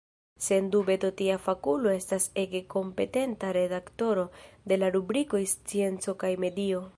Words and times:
Sendube 0.43 0.95
do 1.01 1.09
tia 1.19 1.35
fakulo 1.43 1.91
estas 1.97 2.25
ege 2.45 2.61
kompetenta 2.75 3.51
redaktoro 3.59 4.25
de 4.73 4.81
la 4.83 4.91
rubrikoj 4.97 5.43
scienco 5.53 6.17
kaj 6.25 6.33
medio. 6.47 6.83